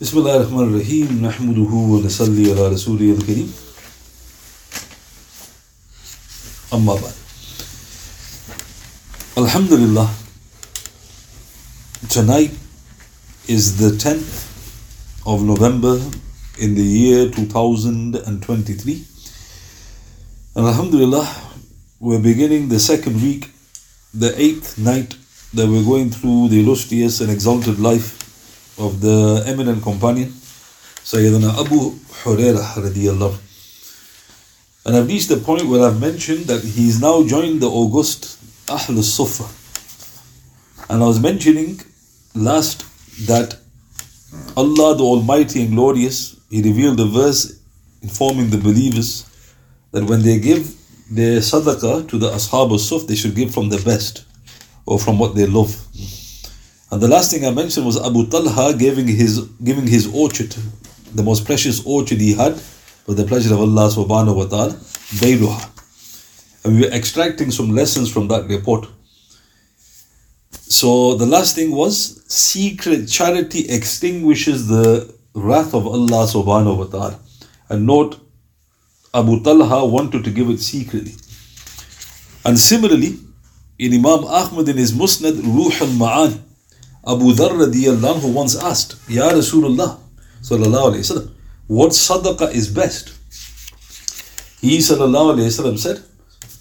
[0.00, 3.52] بسم الله الرحمن الرحيم نحمده ونصلي على رسوله الكريم
[6.74, 7.14] أما بعد
[9.38, 10.08] Alhamdulillah
[12.10, 12.52] tonight
[13.48, 14.44] is the 10th
[15.24, 15.96] of November
[16.58, 19.04] in the year 2023
[20.56, 21.26] and Alhamdulillah
[22.00, 23.48] we're beginning the second week
[24.12, 25.16] the eighth night
[25.54, 28.12] that we're going through the illustrious and exalted life
[28.78, 30.28] of the eminent companion
[31.04, 33.36] Sayyidina Abu Hurairah radiallahu
[34.86, 39.02] and I've reached the point where I've mentioned that he's now joined the August Ahl
[39.02, 39.46] Sufa
[40.90, 41.80] and I was mentioning
[42.34, 42.84] last
[43.26, 43.56] that
[44.56, 47.58] Allah the Almighty and Glorious He revealed a verse
[48.02, 49.26] informing the believers
[49.92, 50.74] that when they give
[51.10, 54.24] their sadaqah to the Ashab al-Suf they should give from the best
[54.84, 55.74] or from what they love
[56.90, 60.54] and the last thing I mentioned was Abu Talha giving his giving his orchard,
[61.14, 62.56] the most precious orchard he had,
[63.06, 64.78] for the pleasure of Allah subhanahu wa ta'ala.
[66.64, 68.86] And we were extracting some lessons from that report.
[70.50, 77.20] So the last thing was secret charity extinguishes the wrath of Allah subhanahu wa ta'ala.
[77.68, 78.20] And note
[79.14, 81.14] Abu Talha wanted to give it secretly.
[82.44, 83.18] And similarly,
[83.78, 86.40] in Imam Ahmad in his Musnad Ruh al-Ma'ani,
[87.06, 89.98] Abu Dharr anhu once asked, Ya Rasulullah
[90.42, 91.30] sallallahu alayhi wasallam,
[91.68, 93.12] what sadaqah is best?
[94.60, 96.02] He sallallahu alayhi said,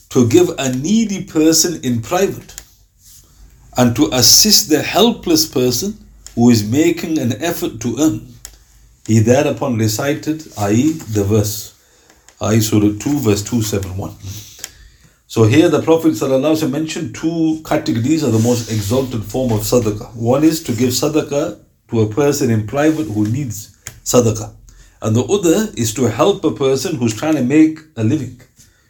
[0.09, 2.61] to give a needy person in private
[3.75, 5.97] and to assist the helpless person
[6.35, 8.27] who is making an effort to earn.
[9.07, 11.73] He thereupon recited, i.e., the verse,
[12.41, 14.15] i.e., Surah 2, verse 271.
[15.27, 20.15] So here the Prophet ﷺ mentioned two categories of the most exalted form of sadaqah.
[20.15, 21.59] One is to give sadaqah
[21.89, 24.53] to a person in private who needs sadaqah.
[25.01, 28.39] And the other is to help a person who's trying to make a living.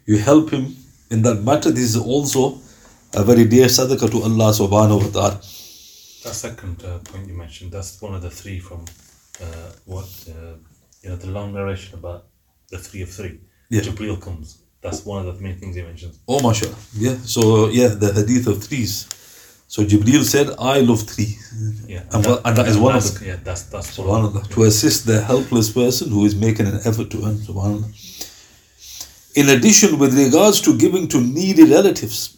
[0.06, 0.76] You help him
[1.10, 1.72] in that matter.
[1.72, 2.60] This is also
[3.14, 5.36] a very dear sadaqah to Allah subhanahu wa ta'ala.
[6.26, 8.84] That second uh, point you mentioned, that's one of the three from
[9.42, 10.58] uh, what, uh,
[11.02, 12.26] you know, the long narration about
[12.70, 13.40] the three of three.
[13.70, 13.82] Yeah.
[13.82, 14.65] Jibreel comes.
[14.82, 16.20] That's one of the main things he mentions.
[16.28, 16.76] Oh, mashallah.
[16.94, 17.18] Yeah.
[17.24, 19.08] So, yeah, the hadith of threes.
[19.68, 21.36] So Jibreel said, I love three.
[21.88, 22.04] Yeah.
[22.12, 23.24] And, what- and that is one of them.
[23.28, 27.10] Yeah, that's, that's one of To assist the helpless person who is making an effort
[27.12, 27.36] to earn.
[27.38, 27.92] Subhanallah.
[29.36, 32.38] In addition, with regards to giving to needy relatives,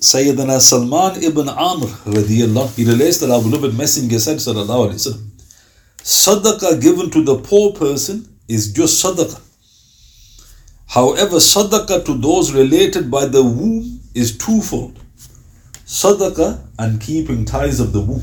[0.00, 5.22] Sayyidina Salman ibn Amr radiallahu, he relates that our beloved messenger said, sallallahu alayhi wasallam,
[6.04, 9.40] Sadaqah given to the poor person is just sadaqah.
[10.86, 14.98] However, sadaqah to those related by the womb is twofold.
[15.84, 18.22] Sadaqah and keeping ties of the womb.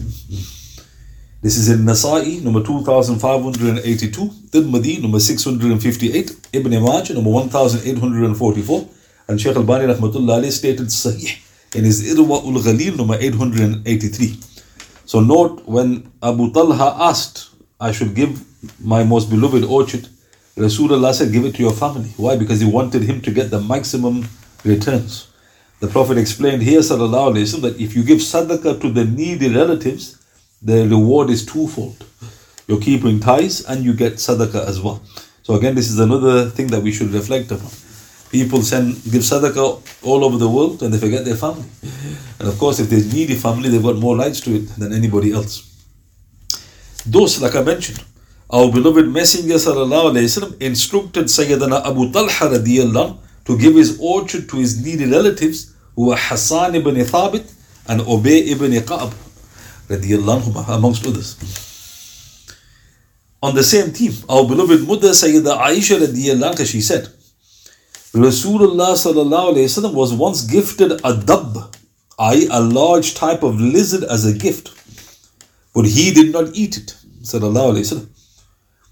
[1.42, 8.90] This is in Nasa'i, number 2582, Tirmidhi, number 658, Ibn Majah, number 1844,
[9.28, 11.38] and Shaykh Albani rahmatullah alayhi stated Sahih
[11.76, 14.40] in his Irwa ul Ghalil, number 883.
[15.06, 18.42] So note when Abu Talha asked, I should give
[18.80, 20.08] my most beloved orchard,
[20.56, 22.10] Rasulullah said, give it to your family.
[22.16, 22.36] Why?
[22.38, 24.28] Because he wanted him to get the maximum
[24.64, 25.28] returns.
[25.80, 29.04] The Prophet explained here, sallallahu alayhi wa sallam, that if you give sadaqah to the
[29.04, 30.24] needy relatives,
[30.62, 32.06] the reward is twofold.
[32.68, 35.02] You're keeping ties and you get sadaqah as well.
[35.42, 37.72] So again, this is another thing that we should reflect upon.
[38.30, 41.68] People send give sadaqah all over the world and they forget their family.
[42.40, 44.94] And of course, if there's a needy family, they've got more rights to it than
[44.94, 45.70] anybody else.
[47.06, 48.04] Those, like I mentioned,
[48.50, 54.84] our beloved Messenger wasallam instructed Sayyidina Abu Talha radiyallahu to give his orchard to his
[54.84, 57.52] needy relatives who were Hassan ibn Thabit
[57.88, 59.14] and Ubay ibn Ka'b
[59.88, 61.38] radiyallahu anhuma, amongst others.
[63.42, 67.10] On the same theme, our beloved mother Sayyida Aisha radiyallahu anha, she said,
[68.14, 71.76] Rasulullah sallallahu alayhi wasallam was once gifted a dab,
[72.20, 72.48] i.e.
[72.52, 74.72] a large type of lizard as a gift,
[75.74, 76.96] but he did not eat it.
[77.24, 78.13] Sallallahu alayhi wasallam.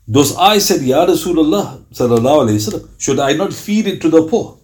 [0.08, 4.58] Thus I said, Ya Rasulullah wasallam, should I not feed it to the poor?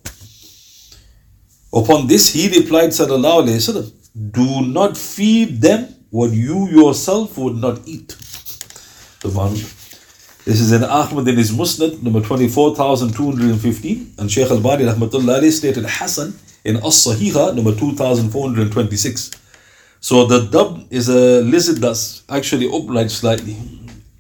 [1.74, 3.92] Upon this he replied, wasallam,
[4.32, 8.16] do not feed them what you yourself would not eat.
[9.24, 15.86] This is in Ahmad in his Musnad, number 24,215, and Shaykh Albani rahmatullah alayhi stated
[15.86, 16.34] Hassan
[16.64, 19.32] in As-Sahiha, number 2,426.
[20.00, 23.58] So the dub is a lizard that's actually upright slightly,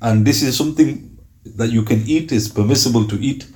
[0.01, 1.17] and this is something
[1.55, 3.47] that you can eat, is permissible to eat.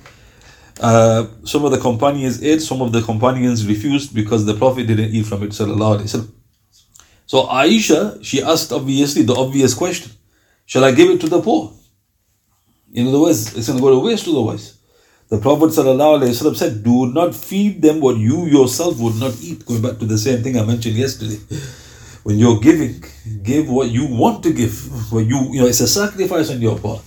[0.80, 5.14] Uh, some of the companions ate, some of the companions refused because the Prophet didn't
[5.14, 5.52] eat from it.
[5.52, 5.66] So
[7.46, 10.12] Aisha, she asked obviously the obvious question:
[10.66, 11.72] Shall I give it to the poor?
[12.92, 14.78] In other words, it's going to go to waste otherwise.
[15.28, 19.64] The Prophet ﷺ said, Do not feed them what you yourself would not eat.
[19.64, 21.38] Going back to the same thing I mentioned yesterday.
[22.22, 23.02] When you're giving,
[23.42, 25.12] give what you want to give.
[25.12, 27.02] What you, you know, it's a sacrifice on your part.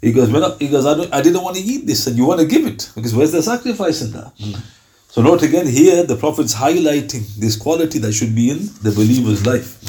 [0.00, 2.16] He goes, when I, he goes, I, don't, I didn't want to eat this, and
[2.16, 4.36] you want to give it because where's the sacrifice in that?
[4.36, 4.60] Mm.
[5.08, 9.46] So note again here, the Prophet's highlighting this quality that should be in the believer's
[9.46, 9.80] life.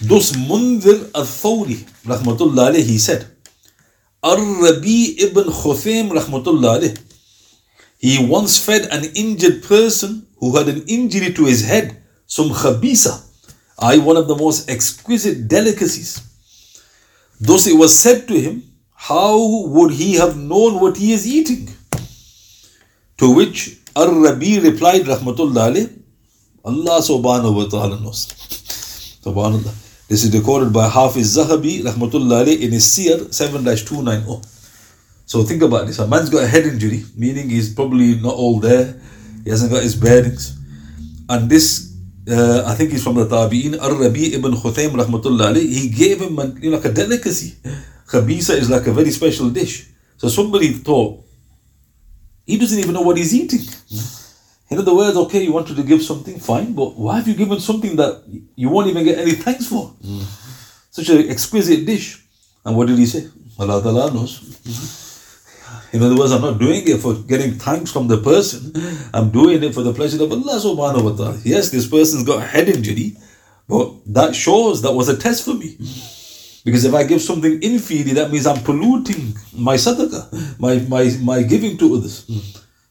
[0.00, 3.26] Thus Mundhir al-Thawri, rahmatullah he said,
[4.22, 7.00] Ar-Rabi ibn Khuthaym, rahmatullah
[7.98, 13.27] he once fed an injured person who had an injury to his head, some khabisa,
[13.78, 16.20] I one of the most exquisite delicacies.
[17.40, 18.64] Thus it was said to him,
[18.94, 21.68] how would he have known what he is eating?
[23.18, 25.98] To which Ar-Rabi replied, Rahmatullah
[26.64, 28.26] Allah subhanahu wa ta'ala knows.
[29.24, 29.74] Subhanallah.
[30.08, 34.44] This is recorded by Hafiz Zahabi, Rahmatullah in his Siyar 7-290.
[35.26, 35.98] So think about this.
[35.98, 39.00] A man's got a head injury, meaning he's probably not all there.
[39.44, 40.58] He hasn't got his bearings.
[41.28, 41.87] And this,
[42.30, 46.38] uh, I think he's from the Tabi'in, Ar-Rabi ibn Khuthaym, Rahmatullah alayh, he gave him
[46.60, 47.56] you know, like a delicacy.
[48.06, 49.88] Khabisa is like a very special dish.
[50.16, 51.24] So somebody thought,
[52.46, 53.60] he doesn't even know what he's eating.
[54.70, 57.60] In other words, okay, you wanted to give something, fine, but why have you given
[57.60, 58.22] something that
[58.56, 59.94] you won't even get any thanks for?
[60.04, 60.24] Mm.
[60.90, 62.22] Such an exquisite dish.
[62.64, 63.28] And what did he say?
[63.58, 65.07] Allah Ta'ala knows.
[65.92, 68.72] In other words, I'm not doing it for getting thanks from the person.
[69.14, 71.40] I'm doing it for the pleasure of Allah subhanahu wa ta'ala.
[71.44, 73.16] Yes, this person's got a head injury,
[73.66, 75.78] but that shows that was a test for me.
[76.64, 81.42] Because if I give something inferior, that means I'm polluting my sadaqah, my, my, my
[81.42, 82.28] giving to others.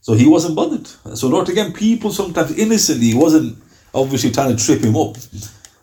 [0.01, 0.87] So he wasn't bothered.
[1.15, 3.61] So not again, people sometimes innocently, he wasn't
[3.93, 5.17] obviously trying to trip him up.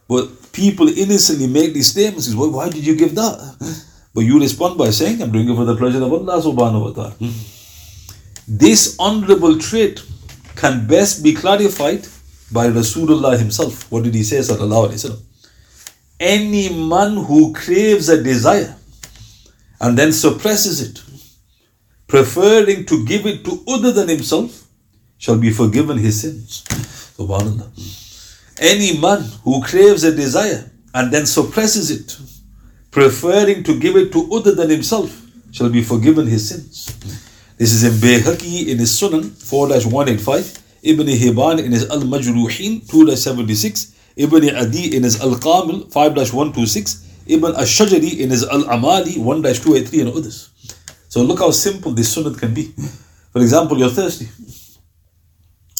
[0.08, 3.38] But people innocently make these statements, why did you give that?
[4.14, 6.93] But you respond by saying, I'm doing it for the pleasure of Allah subhanahu wa
[6.93, 7.32] ta'ala.
[8.46, 10.02] This honorable trait
[10.55, 12.06] can best be clarified
[12.52, 13.90] by Rasulullah himself.
[13.90, 14.38] What did he say?
[14.38, 15.22] Sallallahu Alaihi Wasallam
[16.20, 18.76] any man who craves a desire
[19.81, 21.02] and then suppresses it,
[22.06, 24.66] preferring to give it to other than himself,
[25.19, 26.64] shall be forgiven his sins.
[27.19, 27.69] Subhanallah.
[28.61, 32.16] Any man who craves a desire and then suppresses it,
[32.94, 35.20] preferring to give it to other than himself,
[35.50, 36.87] shall be forgiven his sins.
[37.58, 42.88] This is in Bayhaqi in his Sunan 4 185, Ibn Hibban in his Al Majruhin
[42.88, 48.44] 2 76, Ibn Adi in his Al Kamil 5 126, Ibn Ash Shajari in his
[48.44, 50.50] Al Amali 1 283, and others.
[51.08, 52.75] So look how simple this sunnah can be.
[53.32, 54.29] For example, you're thirsty,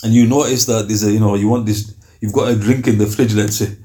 [0.02, 2.88] and you notice that there's a, you know, you want this, you've got a drink
[2.88, 3.76] in the fridge, let's say,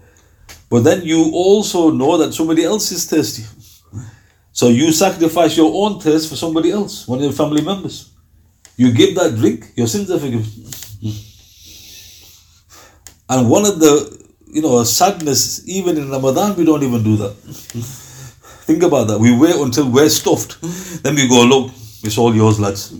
[0.69, 3.43] but then you also know that somebody else is thirsty.
[4.51, 8.11] So you sacrifice your own thirst for somebody else, one of your family members.
[8.77, 10.45] You give that drink, your sins are forgiven.
[13.29, 14.19] And one of the
[14.51, 17.33] you know, sadness, even in Ramadan, we don't even do that.
[18.65, 19.19] Think about that.
[19.19, 20.59] We wait until we're stuffed.
[21.03, 21.71] Then we go, look,
[22.03, 22.91] it's all yours, lads.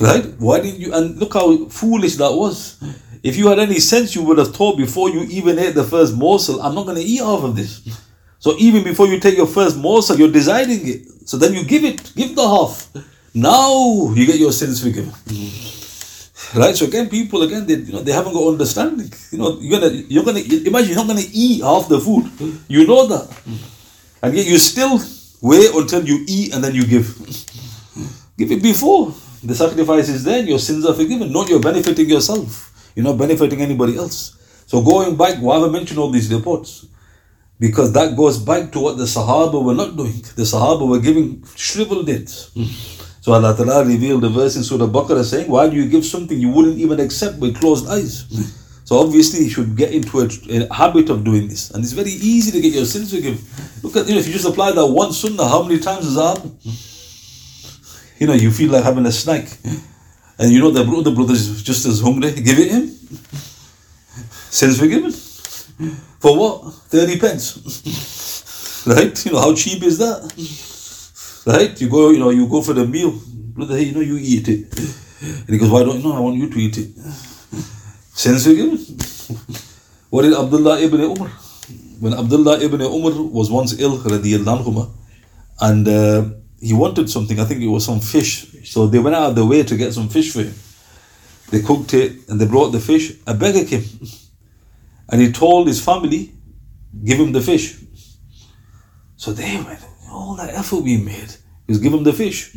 [0.00, 0.24] right?
[0.38, 2.78] Why did you, and look how foolish that was.
[3.22, 6.16] If you had any sense, you would have thought before you even ate the first
[6.16, 7.82] morsel, I'm not going to eat half of this.
[8.42, 11.28] So even before you take your first morsel, you're deciding it.
[11.28, 12.88] So then you give it, give the half.
[13.34, 15.12] Now you get your sins forgiven.
[16.54, 16.74] Right?
[16.74, 19.12] So again, people again they you know they haven't got understanding.
[19.30, 22.26] You know, you're gonna you're gonna imagine you're not gonna eat half the food.
[22.68, 23.28] You know that.
[24.22, 24.98] And yet you still
[25.42, 27.06] wait until you eat and then you give.
[28.36, 29.14] give it before.
[29.44, 31.30] The sacrifice is there, your sins are forgiven.
[31.32, 32.69] Not you're benefiting yourself.
[32.94, 34.36] You're not benefiting anybody else.
[34.66, 36.86] So going back, why have I mentioned all these reports?
[37.58, 40.20] Because that goes back to what the Sahaba were not doing.
[40.36, 42.50] The Sahaba were giving shriveled dates.
[42.54, 42.64] Hmm.
[43.20, 46.38] So Allah Ta'ala revealed the verse in Surah Baqarah saying, Why do you give something
[46.38, 48.26] you wouldn't even accept with closed eyes?
[48.32, 48.42] Hmm.
[48.84, 51.70] So obviously you should get into a, a, habit of doing this.
[51.70, 53.44] And it's very easy to get your sins forgiven.
[53.82, 56.14] Look at, you know, if you just apply that one sunnah, how many times does
[56.14, 56.58] that happen?
[56.62, 58.20] Hmm.
[58.20, 59.48] You know, you feel like having a snack.
[60.40, 62.32] And you know the other brother is just as hungry.
[62.32, 62.86] Give it him.
[64.48, 65.12] Sins forgiven.
[65.12, 66.72] For what?
[66.88, 68.86] 30 pence.
[68.86, 69.26] right?
[69.26, 70.22] You know, how cheap is that?
[71.46, 71.78] Right?
[71.80, 73.12] You go, you know, you go for the meal.
[73.54, 74.78] Brother, hey, you know, you eat it.
[75.22, 76.16] And he goes, why don't you know?
[76.16, 76.88] I want you to eat it.
[78.14, 78.78] Sense forgiven.
[80.08, 81.28] What did Abdullah ibn Umar?
[82.00, 84.90] When Abdullah ibn Umar was once ill, anhuma,
[85.60, 86.24] and uh,
[86.60, 88.46] he wanted something, I think it was some fish.
[88.70, 90.54] So they went out of the way to get some fish for him.
[91.50, 93.12] They cooked it and they brought the fish.
[93.26, 93.84] A beggar came.
[95.12, 96.32] And he told his family,
[97.04, 97.76] give him the fish.
[99.16, 101.34] So they went, all that effort we made.
[101.66, 102.54] is give him the fish.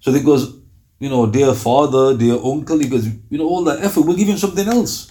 [0.00, 0.56] So he goes,
[0.98, 4.28] you know, dear father, dear uncle, he goes, you know, all that effort, we'll give
[4.28, 5.10] him something else.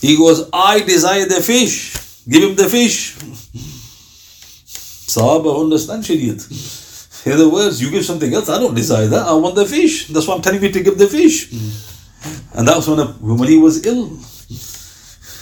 [0.00, 2.24] He goes, I desire the fish.
[2.28, 3.14] Give him the fish.
[5.14, 6.87] Sahaba understand Shariat.
[7.26, 9.26] In other words, you give something else, I don't desire that.
[9.26, 10.08] I want the fish.
[10.08, 11.52] That's why I'm telling you to give the fish.
[12.54, 12.98] And that was when,
[13.38, 14.18] when he was ill.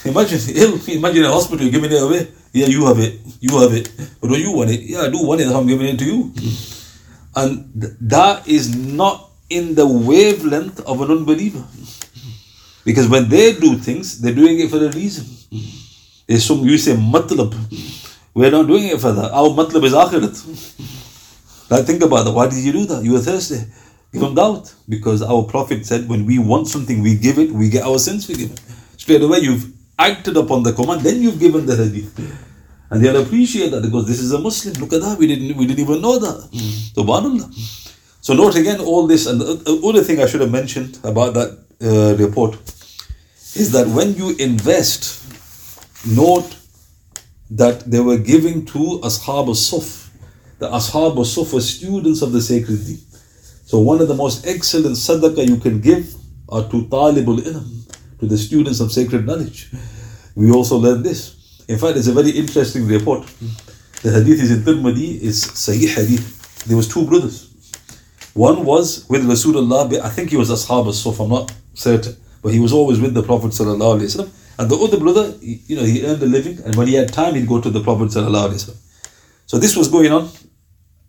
[0.05, 2.27] Imagine ill, imagine a hospital giving it away.
[2.53, 3.19] Yeah, you have it.
[3.39, 3.91] You have it.
[4.19, 4.81] But don't you want it?
[4.81, 5.47] Yeah, I do want it.
[5.47, 6.33] I'm giving it to you.
[7.35, 11.63] And th- that is not in the wavelength of an unbeliever.
[12.83, 15.25] Because when they do things, they're doing it for a reason.
[16.25, 17.53] There's some, you say, matlab.
[18.33, 19.31] We're not doing it for that.
[19.31, 20.35] Our matlab is akhirat.
[21.69, 22.31] Now think about that.
[22.31, 23.03] Why did you do that?
[23.03, 23.59] You were thirsty.
[24.13, 24.73] Them doubt.
[24.87, 28.25] Because our Prophet said, when we want something, we give it, we get our sins
[28.25, 28.57] forgiven.
[28.97, 32.17] Straight away, you've acted upon the command, then you've given the hadith.
[32.89, 34.75] And they'll appreciate that because this is a Muslim.
[34.75, 35.17] Look at that.
[35.17, 36.49] We didn't we didn't even know that.
[36.95, 37.51] Subhanallah.
[38.21, 41.33] So note again all this and the the other thing I should have mentioned about
[41.33, 42.55] that uh, report
[43.55, 45.25] is that when you invest,
[46.05, 46.55] note
[47.49, 50.06] that they were giving to Ashab al-Suf.
[50.59, 52.99] The Ashab al-Suf were students of the sacred deen.
[53.65, 56.15] So one of the most excellent sadaqah you can give
[56.49, 59.69] are to talibul ilm, to the students of sacred knowledge.
[60.35, 61.35] We also learn this.
[61.67, 63.27] In fact, it's a very interesting report.
[64.01, 66.63] The hadith is in Tirmidhi, is Sahih hadith.
[66.65, 67.53] There was two brothers.
[68.33, 72.15] One was with Rasulullah, I think he was Ashab al-Suf, I'm not certain.
[72.41, 74.29] But he was always with the Prophet sallallahu alaihi wasallam.
[74.59, 77.35] And the other brother, you know, he earned a living, and when he had time,
[77.35, 78.11] he'd go to the Prophet.
[79.45, 80.29] So this was going on,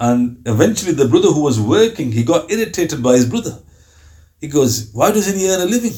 [0.00, 3.58] and eventually the brother who was working, he got irritated by his brother.
[4.40, 5.92] He goes, why doesn't he earn a living?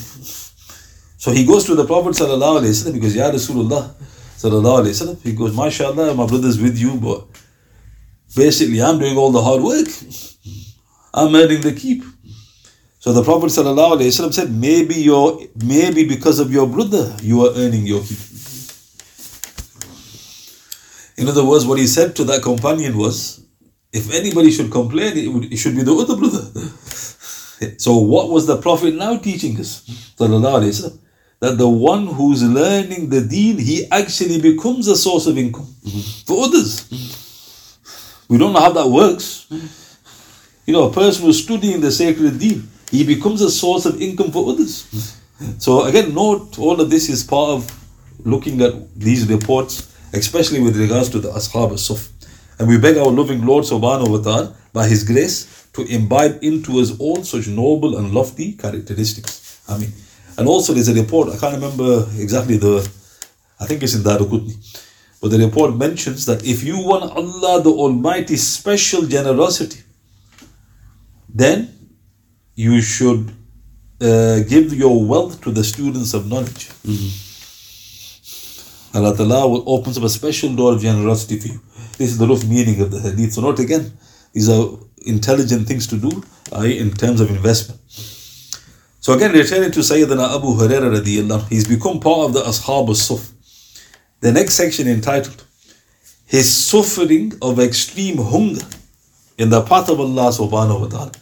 [1.16, 3.94] So he goes to the Prophet wasallam because Ya Rasulullah
[4.40, 5.22] wasallam.
[5.22, 7.26] He goes, MashaAllah, my brother's with you, but
[8.34, 9.88] basically I'm doing all the hard work.
[11.12, 12.04] I'm earning the keep.
[13.00, 17.86] So the Prophet wasallam said, maybe your maybe because of your brother you are earning
[17.86, 18.18] your keep.
[21.18, 23.44] In other words, what he said to that companion was,
[23.92, 26.44] if anybody should complain, it, would, it should be the other brother.
[27.76, 29.82] So what was the Prophet now teaching us?
[30.18, 35.66] That the one who's learning the deen, he actually becomes a source of income
[36.26, 36.88] for others.
[38.30, 39.46] We don't know how that works.
[40.64, 44.30] You know, a person who's studying the sacred deen, he becomes a source of income
[44.30, 45.18] for others.
[45.58, 47.70] So again, note all of this is part of
[48.24, 52.08] looking at these reports, especially with regards to the Ashab al-Suf.
[52.60, 56.78] And we beg our loving Lord subhanahu wa ta'ala by His grace to imbibe into
[56.78, 59.64] us all such noble and lofty characteristics.
[59.66, 59.90] I mean,
[60.36, 62.86] and also there's a report, I can't remember exactly the,
[63.58, 64.56] I think it's in Daraqutni,
[65.22, 69.80] but the report mentions that if you want Allah the Almighty's special generosity,
[71.32, 71.72] then
[72.54, 73.32] you should
[74.02, 76.68] uh, give your wealth to the students of knowledge.
[78.92, 81.60] Allah Ta'ala will opens up a special door of generosity for you.
[82.00, 83.34] This is the rough meaning of the hadith.
[83.34, 83.92] So note again,
[84.32, 84.70] these are
[85.02, 86.24] intelligent things to do
[86.64, 87.78] in terms of investment.
[89.00, 93.32] So again, returning to Sayyidina Abu Hurairah radiallahu, he's become part of the Ashab al-Suf.
[94.20, 95.44] The next section entitled,
[96.24, 98.64] His suffering of extreme hunger
[99.36, 101.12] in the path of Allah subhanahu wa ta'ala.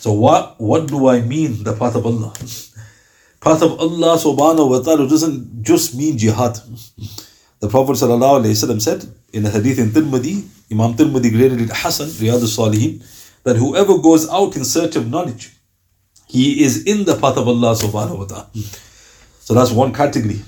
[0.00, 2.34] So what, what do I mean, the path of Allah?
[3.40, 6.58] path of Allah subhanahu wa ta'ala doesn't just mean jihad.
[7.60, 8.10] The Prophet said
[9.36, 13.02] in a hadith in Tirmidhi, Imam Tirmidhi graded it Hasan, Riyadh al-Salihin,
[13.44, 15.52] that whoever goes out in search of knowledge,
[16.26, 18.50] he is in the path of Allah subhanahu wa ta'ala.
[19.40, 20.40] So that's one category.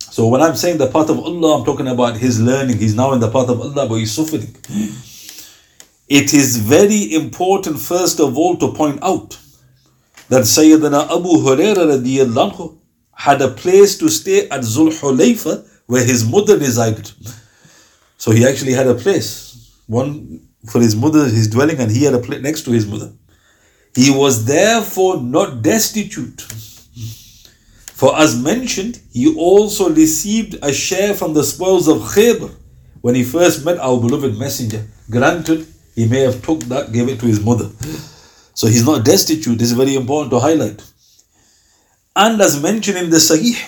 [0.00, 2.78] So when I'm saying the path of Allah, I'm talking about his learning.
[2.78, 4.54] He's now in the path of Allah, but he's suffering.
[6.08, 9.38] It is very important, first of all, to point out
[10.28, 12.78] that Sayyidina Abu Hurairah
[13.12, 17.10] had a place to stay at Zul Hulayfa where his mother resided.
[18.24, 22.14] So he actually had a place, one for his mother, his dwelling, and he had
[22.14, 23.12] a place next to his mother.
[23.94, 26.40] He was therefore not destitute.
[28.00, 32.50] For as mentioned, he also received a share from the spoils of Khaybar
[33.02, 34.86] when he first met our beloved messenger.
[35.10, 37.68] Granted, he may have took that, gave it to his mother.
[38.54, 39.58] So he's not destitute.
[39.58, 40.82] This is very important to highlight.
[42.16, 43.60] And as mentioned in the Sahih,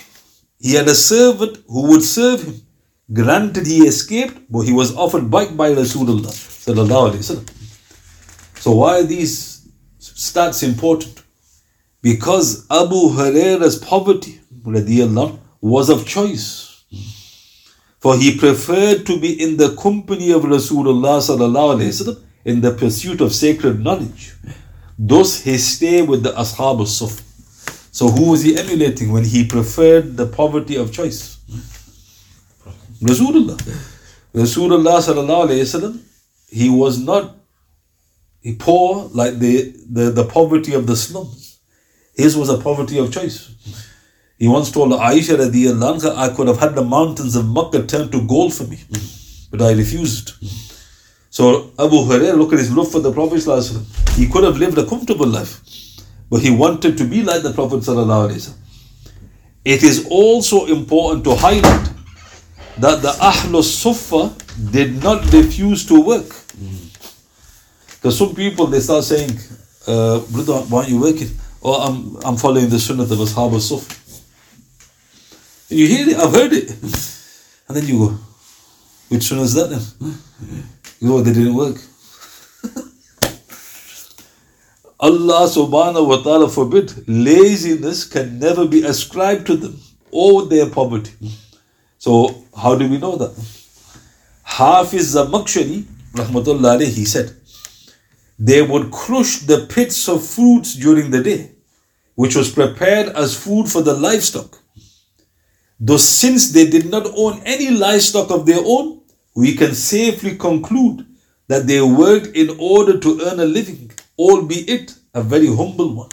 [0.58, 2.65] he had a servant who would serve him.
[3.12, 6.32] Granted, he escaped, but he was offered back by Rasulullah.
[8.58, 9.68] So why are these
[10.00, 11.22] stats important?
[12.02, 14.40] Because Abu Huraira's poverty
[15.60, 16.84] was of choice.
[18.00, 21.20] For he preferred to be in the company of Rasulullah
[22.44, 24.34] in the pursuit of sacred knowledge.
[24.98, 27.22] Thus his stay with the Ashab al-Suf.
[27.92, 31.38] So who was he emulating when he preferred the poverty of choice?
[33.00, 33.56] Rasulullah.
[34.34, 36.00] Rasulullah sallallahu alayhi wasallam,
[36.48, 37.36] he was not
[38.58, 41.58] poor like the, the, the poverty of the slums.
[42.14, 43.54] His was a poverty of choice.
[44.38, 48.12] He once told Aisha radiallahu anha, I could have had the mountains of Makkah turned
[48.12, 48.78] to gold for me,
[49.50, 50.32] but I refused.
[51.30, 53.42] So Abu Hurairah, look at his love for the Prophet
[54.14, 55.60] He could have lived a comfortable life,
[56.30, 57.86] but he wanted to be like the Prophet
[59.64, 61.95] It is also important to highlight
[62.78, 64.34] that the Ahlul Sufa
[64.70, 66.28] did not refuse to work.
[67.94, 69.30] Because some people they start saying,
[69.86, 71.28] uh, brother, why aren't you working?
[71.60, 73.94] Or oh, I'm I'm following the sunnah of Ashab al-Sufa.
[75.74, 76.70] You hear it, I've heard it.
[77.68, 78.18] And then you go,
[79.08, 79.80] which sunnah is that then?
[81.00, 81.76] You know, they didn't work.
[85.00, 89.80] Allah subhanahu wa ta'ala forbid, laziness can never be ascribed to them
[90.10, 91.12] or their poverty.
[92.06, 93.34] So, how do we know that?
[94.44, 95.82] Hafiz Zamakhshari,
[96.12, 97.34] rahmatullah he said,
[98.38, 101.50] they would crush the pits of fruits during the day,
[102.14, 104.56] which was prepared as food for the livestock.
[105.80, 109.00] Though since they did not own any livestock of their own,
[109.34, 111.04] we can safely conclude
[111.48, 116.10] that they worked in order to earn a living, albeit a very humble one.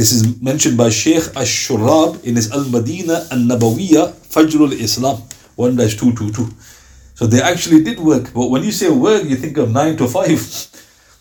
[0.00, 5.18] This is mentioned by Sheikh Ash-Shurab in his Al-Madina An-Nabawiyya Fajrul Islam
[5.58, 6.50] 1-222.
[7.14, 10.08] So they actually did work, but when you say work, you think of 9 to
[10.08, 10.40] 5.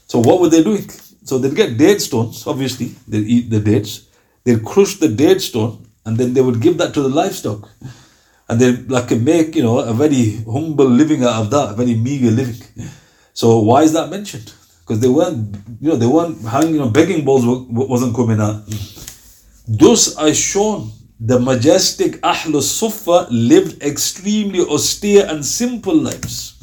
[0.07, 0.89] So what were they doing?
[1.25, 4.07] So they'd get date stones, obviously, they'd eat the dates,
[4.45, 7.67] they'd crush the date stone, and then they would give that to the livestock.
[8.47, 11.95] And they like make, you know, a very humble living out of that, a very
[11.95, 12.63] meager living.
[13.33, 14.53] So why is that mentioned?
[14.89, 18.63] Because they weren't, you know, they weren't hanging, you know, begging bowls wasn't coming out.
[19.67, 26.55] Thus I shown the majestic Ahlus Sufa lived extremely austere and simple lives.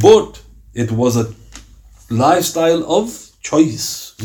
[0.00, 0.42] But
[0.74, 1.32] it was a
[2.10, 4.16] lifestyle of choice.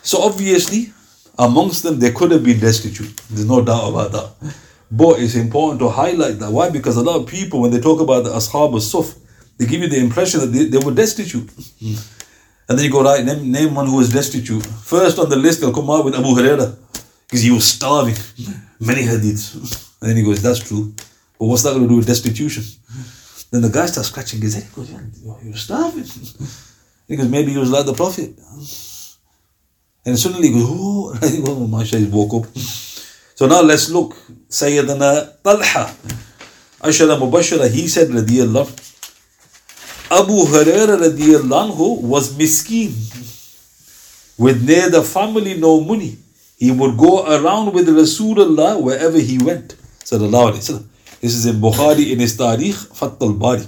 [0.00, 0.94] So obviously,
[1.38, 3.20] amongst them, they could have been destitute.
[3.28, 4.54] There's no doubt about that.
[4.90, 6.50] But it's important to highlight that.
[6.50, 6.70] Why?
[6.70, 9.14] Because a lot of people, when they talk about the Ashab al-Suf,
[9.58, 11.48] they give you the impression that they, they were destitute.
[12.68, 14.64] And then you go, right, name, name one who was destitute.
[14.66, 16.76] First on the list, they'll come out with Abu Huraira,
[17.26, 18.16] because he was starving.
[18.80, 19.54] Many hadiths.
[20.00, 20.92] And then he goes, that's true.
[21.38, 22.64] But what's that going to do with destitution?
[23.50, 24.64] Then the guy starts scratching his head.
[24.64, 26.04] He goes, yeah, you're starving.
[27.08, 28.36] He goes, maybe he was like the Prophet.
[30.04, 32.56] And suddenly he goes, oh, I think, oh, Masha, he woke up.
[33.36, 34.16] So now let's look.
[34.48, 35.94] Sayyidina Talha,
[36.80, 38.85] Ashara Mubashara, he said, radiyallahu
[40.10, 40.96] Abu Huraira
[42.02, 42.92] was miskeen.
[44.38, 46.18] With neither family nor money.
[46.58, 49.74] He would go around with Rasulullah wherever he went.
[50.08, 53.64] This is in Bukhari in his Tarikh, Fath al-Bari.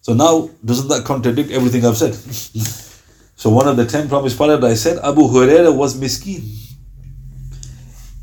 [0.00, 2.14] So now, doesn't that contradict everything I've said?
[3.36, 6.42] so one of the ten promised paradise said, Abu Huraira was miskeen.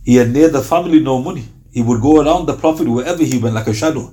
[0.04, 1.46] He had neither family nor money.
[1.72, 4.12] He would go around the Prophet wherever he went like a shadow.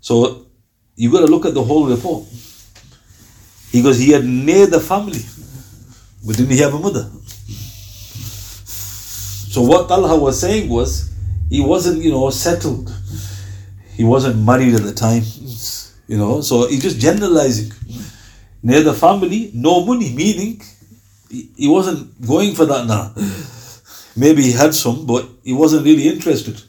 [0.00, 0.45] So
[0.96, 2.26] you got to look at the whole report.
[3.70, 5.20] He goes, he had neither family,
[6.24, 7.10] but didn't he have a mother?
[8.64, 11.10] So what Talha was saying was,
[11.48, 12.92] he wasn't, you know, settled.
[13.94, 15.22] He wasn't married at the time,
[16.08, 16.40] you know.
[16.40, 17.72] So he's just generalizing.
[18.62, 20.60] Neither family, no money, meaning
[21.30, 23.14] he wasn't going for that now.
[24.16, 26.60] Maybe he had some, but he wasn't really interested.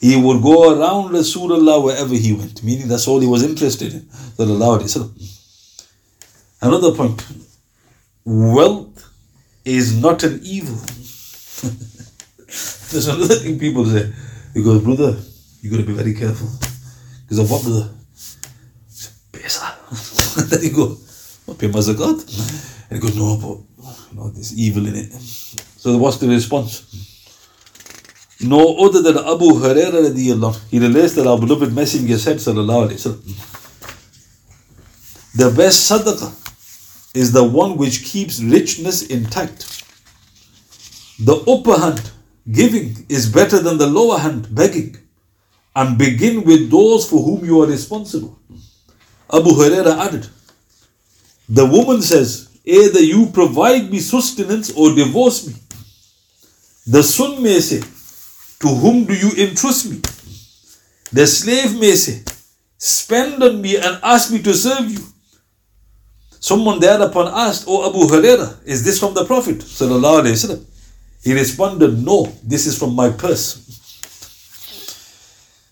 [0.00, 4.08] He would go around Rasulullah wherever he went, meaning that's all he was interested in.
[6.60, 7.24] Another point
[8.24, 9.04] wealth
[9.64, 10.76] is not an evil.
[12.90, 14.12] There's another thing people say.
[14.54, 15.16] He goes, brother,
[15.60, 16.48] you gotta be very careful.
[17.22, 17.90] Because of what, brother?
[19.32, 20.48] Pesa.
[20.50, 22.88] then he goes, what, pay zakat?
[22.90, 23.58] And he goes, no, but
[24.10, 25.12] you know, there's evil in it.
[25.12, 27.17] So what's the response?
[28.40, 33.44] No other than Abu Huraira radiallahu He relates that our beloved messenger said, sallallahu alayhi
[35.34, 36.34] the best sadaqah
[37.14, 39.84] is the one which keeps richness intact.
[41.20, 42.10] The upper hand
[42.50, 44.96] Giving is better than the lower hand, begging.
[45.76, 48.38] And begin with those for whom you are responsible.
[49.32, 50.26] Abu Huraira added,
[51.48, 55.54] The woman says, Either you provide me sustenance or divorce me.
[56.86, 57.82] The son may say,
[58.60, 60.00] To whom do you entrust me?
[61.12, 62.22] The slave may say,
[62.76, 65.04] Spend on me and ask me to serve you.
[66.40, 69.62] Someone thereupon asked, Oh Abu Huraira, is this from the Prophet?
[71.24, 73.64] He responded, No, this is from my purse.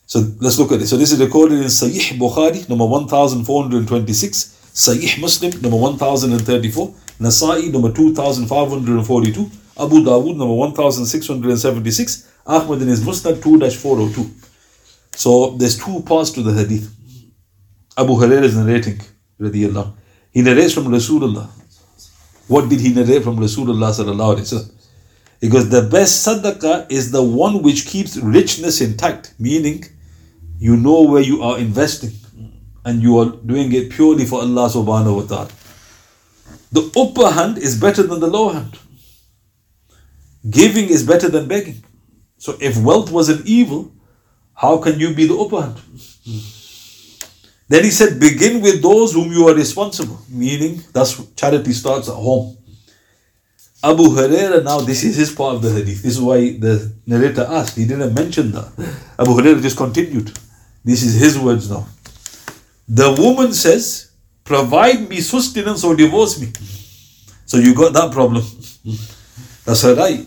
[0.07, 0.87] So let's look at it.
[0.87, 7.93] So this is recorded in Sahih Bukhari, number 1426, Sahih Muslim, number 1034, Nasa'i, number
[7.93, 14.31] 2542, Abu Dawood, number 1676, Ahmad in his Musnad 2 402.
[15.17, 16.93] So there's two parts to the hadith.
[17.99, 19.01] Abu Hurairah is narrating,
[19.41, 19.93] radiallahu.
[20.31, 21.49] He narrates from Rasulullah.
[22.47, 24.73] What did he narrate from Rasulullah sallallahu alaihi wasallam?
[25.41, 29.85] Because the best sadaqah is the one which keeps richness intact, meaning
[30.59, 32.13] you know where you are investing
[32.85, 35.51] and you are doing it purely for Allah subhanahu wa ta'ala.
[36.73, 38.79] The upper hand is better than the lower hand.
[40.49, 41.83] Giving is better than begging.
[42.39, 43.93] So if wealth was an evil,
[44.55, 45.81] how can you be the upper hand?
[47.69, 52.15] Then he said, begin with those whom you are responsible, meaning that's charity starts at
[52.15, 52.57] home.
[53.83, 56.03] Abu Huraira, now this is his part of the hadith.
[56.03, 57.77] This is why the narrator asked.
[57.77, 58.73] He didn't mention that.
[59.19, 60.33] Abu Huraira just continued.
[60.85, 61.87] This is his words now.
[62.89, 64.13] The woman says,
[64.45, 66.53] provide me sustenance or divorce me.
[67.47, 68.45] So you got that problem.
[69.65, 70.27] That's her right.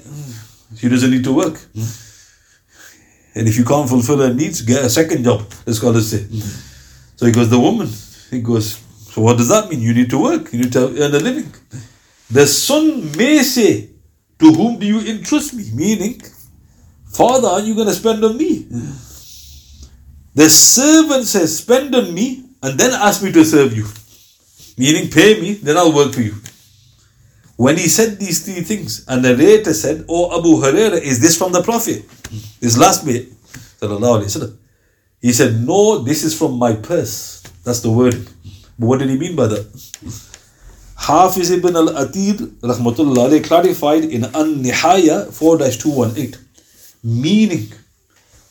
[0.80, 1.60] She doesn't need to work.
[3.36, 6.26] And if you can't fulfill her needs, get a second job, the scholars say.
[7.15, 7.89] So he goes, the woman.
[8.32, 8.78] He goes,
[9.12, 9.82] so what does that mean?
[9.82, 10.54] You need to work.
[10.54, 11.52] You need to earn a living.
[12.32, 13.89] The son may say,
[14.39, 15.70] to whom do you entrust me?
[15.74, 16.22] Meaning,
[17.12, 18.68] Father, are you going to spend on me?
[20.34, 23.86] The servant says, spend on me and then ask me to serve you.
[24.78, 26.36] Meaning, pay me, then I'll work for you.
[27.60, 31.38] When he said these three things, and the narrator said, Oh Abu Huraira, is this
[31.38, 32.06] from the Prophet?
[32.62, 33.28] This last bit.
[35.22, 37.43] He said, No, this is from my purse.
[37.65, 38.15] That's the word.
[38.80, 39.65] But what did he mean by that?
[40.95, 46.39] Hafiz ibn al Atir rahmatullah clarified in An Nihaya 4 218,
[47.04, 47.74] meaning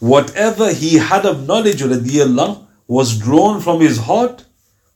[0.00, 4.44] whatever he had of knowledge radiallahu, was drawn from his heart,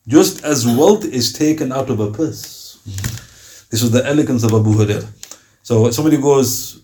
[0.07, 3.32] just as wealth is taken out of a purse.
[3.72, 5.08] This was the elegance of Abu Hurairah.
[5.62, 6.82] So somebody goes,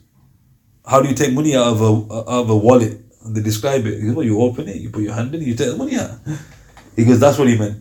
[0.87, 2.98] how do you take money out of a, out of a wallet?
[3.22, 4.01] And they describe it.
[4.01, 6.18] You, know, you open it, you put your hand in, you take the money out.
[6.96, 7.81] He goes, that's what he meant.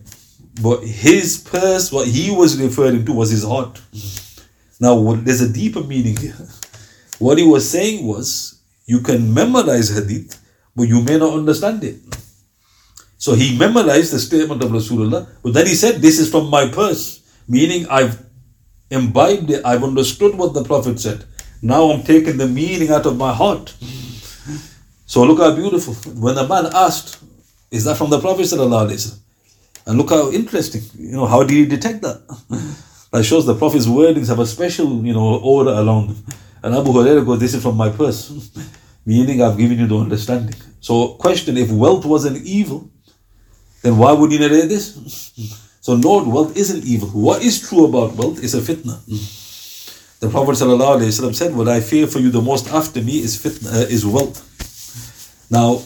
[0.61, 3.81] But his purse, what he was referring to was his heart.
[4.79, 6.35] Now, there's a deeper meaning here.
[7.17, 10.39] What he was saying was, you can memorize hadith,
[10.75, 11.97] but you may not understand it.
[13.17, 16.67] So he memorized the statement of Rasulullah, but then he said, This is from my
[16.67, 18.26] purse, meaning I've
[18.89, 21.25] imbibed it, I've understood what the Prophet said.
[21.61, 23.73] Now I'm taking the meaning out of my heart.
[25.05, 25.93] So look how beautiful.
[26.13, 27.19] When the man asked,
[27.71, 28.51] Is that from the Prophet?
[29.87, 30.81] And look how interesting.
[30.97, 32.21] You know, how did he detect that?
[33.11, 36.15] that shows the Prophet's wordings have a special, you know, order along.
[36.61, 38.49] And Abu Hurairah goes, This is from my purse.
[39.05, 40.55] Meaning I've given you the understanding.
[40.81, 42.89] So question if wealth was an evil,
[43.81, 45.63] then why would you narrate this?
[45.87, 47.07] So Lord, wealth isn't evil.
[47.07, 48.99] What is true about wealth is a fitna.
[50.19, 53.73] The Prophet ﷺ said, What I fear for you the most after me is fitna,
[53.73, 54.43] uh, is wealth.
[55.49, 55.81] Now,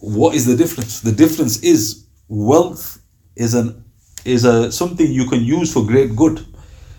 [0.00, 1.02] what is the difference?
[1.02, 3.02] The difference is wealth
[3.36, 3.84] is an
[4.24, 6.46] is a something you can use for great good,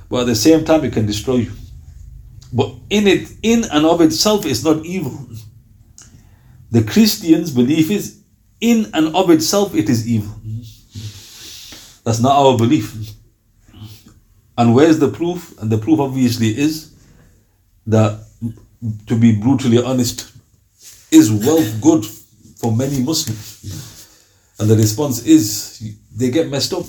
[0.08, 1.52] but at the same time it can destroy you.
[2.54, 5.18] But in it, in and of itself, is not evil.
[6.70, 8.22] The Christians' belief is
[8.62, 10.40] in and of itself it is evil.
[12.10, 12.88] That's not our belief.
[14.58, 15.54] And where's the proof?
[15.62, 16.92] And the proof obviously is
[17.86, 18.26] that,
[19.06, 20.32] to be brutally honest,
[21.12, 22.04] is wealth good
[22.58, 23.38] for many Muslims?
[24.58, 26.84] And the response is they get messed up.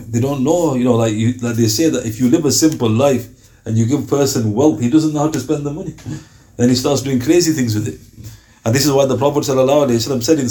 [0.00, 2.52] They don't know, you know, like you, like they say that if you live a
[2.52, 3.26] simple life
[3.64, 5.94] and you give a person wealth, he doesn't know how to spend the money.
[6.58, 7.98] Then he starts doing crazy things with it.
[8.66, 9.64] And this is why the Prophet said in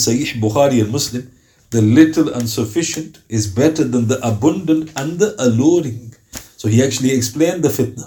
[0.07, 1.31] Sahih Bukhari and Muslim,
[1.71, 6.13] the little and sufficient is better than the abundant and the alluring.
[6.57, 8.05] So he actually explained the fitna.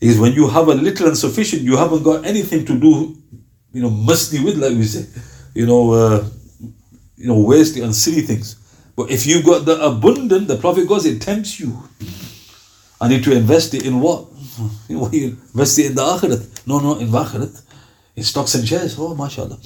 [0.00, 3.16] Is when you have a little and sufficient, you haven't got anything to do,
[3.72, 5.06] you know, musty with, like we say,
[5.54, 6.24] you know, uh,
[7.16, 8.56] you know, wasting and silly things.
[8.96, 11.82] But if you've got the abundant, the Prophet goes, it tempts you.
[12.98, 14.26] I need to invest it in what?
[14.88, 16.66] You invest it in the akhirat.
[16.66, 17.62] No, no, in the akhirat.
[18.16, 18.96] In stocks and shares.
[18.98, 19.58] Oh, mashallah.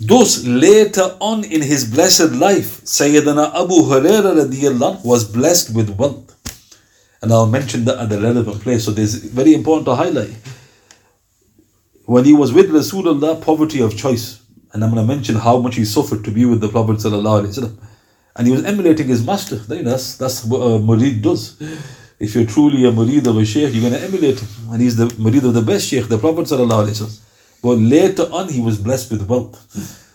[0.00, 6.34] Thus, later on in his blessed life, Sayyidina Abu Hurairah was blessed with wealth.
[7.20, 8.86] And I'll mention that at the relevant place.
[8.86, 10.34] So this is very important to highlight.
[12.06, 14.40] When he was with Rasulullah, poverty of choice.
[14.72, 17.04] And I'm going to mention how much he suffered to be with the Prophet.
[17.04, 19.56] And he was emulating his master.
[19.56, 21.60] That's, that's what a murid does.
[22.18, 24.48] If you're truly a murid of a sheikh, you're going to emulate him.
[24.72, 26.46] And he's the murid of the best sheikh, the Prophet.
[26.46, 27.20] ﷺ.
[27.62, 29.56] But later on, he was blessed with wealth.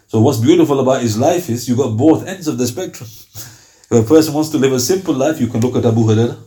[0.08, 3.10] So what's beautiful about his life is you got both ends of the spectrum.
[3.10, 6.38] If a person wants to live a simple life, you can look at Abu Hurairah.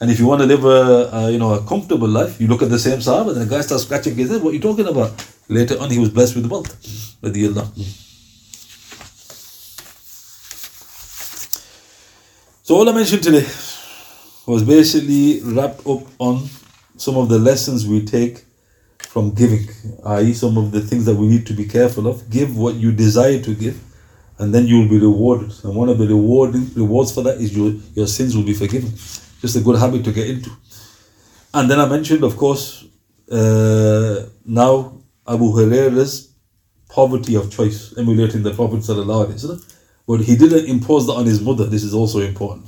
[0.00, 2.62] And if you want to live a, a, you know a comfortable life, you look
[2.62, 4.42] at the same Sahaba, and the guy starts scratching his head.
[4.42, 5.12] What are you talking about?
[5.48, 6.70] Later on, he was blessed with wealth.
[7.22, 7.66] Radiallah.
[12.62, 13.46] So all I mentioned today
[14.46, 16.48] was basically wrapped up on
[16.96, 18.44] some of the lessons we take
[19.08, 19.68] from giving,
[20.06, 22.28] i.e., some of the things that we need to be careful of.
[22.30, 23.80] Give what you desire to give,
[24.38, 25.52] and then you will be rewarded.
[25.64, 28.90] And one of the rewarding rewards for that is your, your sins will be forgiven.
[29.40, 30.50] Just a good habit to get into.
[31.52, 32.84] And then I mentioned, of course,
[33.30, 36.32] uh, now Abu Huraira's
[36.88, 38.84] poverty of choice, emulating the Prophet.
[40.06, 41.64] But he didn't impose that on his mother.
[41.66, 42.66] This is also important.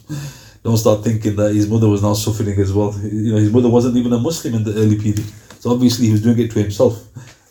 [0.62, 2.94] Don't start thinking that his mother was now suffering as well.
[3.02, 5.24] You know, his mother wasn't even a Muslim in the early period.
[5.62, 6.94] So obviously he was doing it to himself.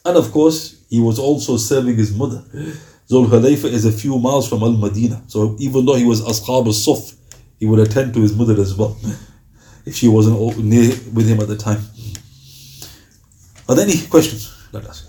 [0.04, 0.58] And of course,
[0.89, 2.43] he was also serving his mother.
[3.10, 5.24] Zul Hulayfa is a few miles from Al Madinah.
[5.28, 7.13] So even though he was Ashab al Suf,
[7.58, 8.97] he would attend to his mother as well,
[9.86, 11.82] if she wasn't near with him at the time.
[13.69, 14.52] Are there any questions?
[14.74, 15.08] Let us.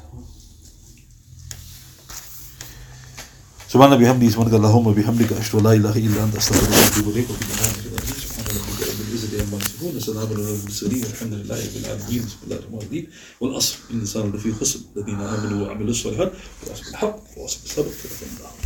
[3.73, 7.27] سبحان ربي حمدي سبحانك اللهم وبحمدك اشهد ان لا اله الا انت استغفرك واتوب اليك
[10.23, 13.07] على المرسلين والحمد لله رب العالمين بسم الله الرحمن الرحيم.
[13.41, 16.33] والأصل إن الإنسان لفي خسر الذين آمنوا وعملوا الصالحات
[16.63, 17.91] وتواصوا بالحق وتواصوا بالصبر